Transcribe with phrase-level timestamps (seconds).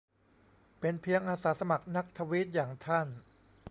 [0.79, 3.07] เป็นเพียงอาสาสมัครนักทวีต อย่างท่าน